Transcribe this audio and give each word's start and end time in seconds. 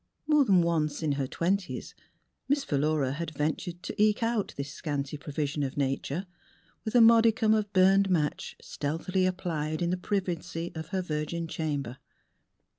More 0.25 0.45
than 0.45 0.63
once 0.63 1.03
in 1.03 1.11
her 1.11 1.27
twenties 1.27 1.93
The 1.93 1.99
Transfiguration 1.99 2.05
of 2.07 2.49
Miss 2.49 2.63
Philura 2.89 3.11
had 3.11 3.31
ventured 3.37 3.83
to 3.83 4.01
eke 4.01 4.23
out 4.23 4.51
this 4.57 4.73
scanty 4.73 5.15
provision 5.15 5.61
of 5.61 5.77
Nature 5.77 6.25
with 6.83 6.95
a 6.95 7.01
modicum 7.01 7.53
of 7.53 7.71
burned 7.71 8.09
match 8.09 8.55
stealthily 8.59 9.27
ap 9.27 9.37
plied 9.37 9.79
in 9.79 9.91
the 9.91 9.97
privacy 9.97 10.71
of 10.73 10.87
her 10.87 11.03
virgin 11.03 11.47
chamber. 11.47 11.99